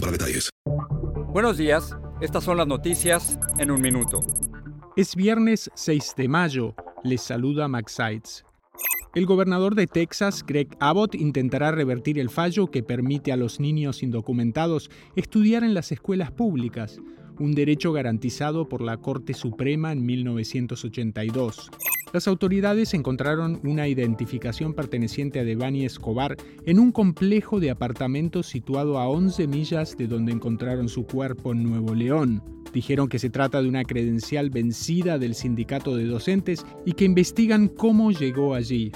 [0.00, 0.50] para detalles.
[1.32, 4.20] Buenos días, estas son las noticias en un minuto.
[4.96, 8.44] Es viernes 6 de mayo, les saluda Max Sides.
[9.14, 14.02] El gobernador de Texas, Greg Abbott, intentará revertir el fallo que permite a los niños
[14.02, 16.98] indocumentados estudiar en las escuelas públicas,
[17.38, 21.70] un derecho garantizado por la Corte Suprema en 1982.
[22.12, 28.98] Las autoridades encontraron una identificación perteneciente a Devani Escobar en un complejo de apartamentos situado
[28.98, 32.42] a 11 millas de donde encontraron su cuerpo en Nuevo León.
[32.72, 37.68] Dijeron que se trata de una credencial vencida del sindicato de docentes y que investigan
[37.68, 38.90] cómo llegó allí.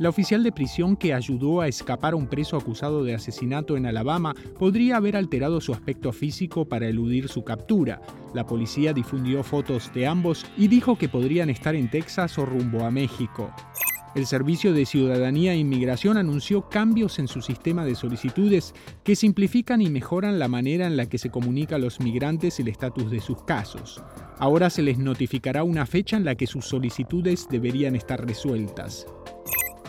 [0.00, 3.84] La oficial de prisión que ayudó a escapar a un preso acusado de asesinato en
[3.84, 8.00] Alabama podría haber alterado su aspecto físico para eludir su captura.
[8.32, 12.86] La policía difundió fotos de ambos y dijo que podrían estar en Texas o rumbo
[12.86, 13.54] a México.
[14.14, 19.82] El Servicio de Ciudadanía e Inmigración anunció cambios en su sistema de solicitudes que simplifican
[19.82, 23.20] y mejoran la manera en la que se comunica a los migrantes el estatus de
[23.20, 24.02] sus casos.
[24.38, 29.06] Ahora se les notificará una fecha en la que sus solicitudes deberían estar resueltas.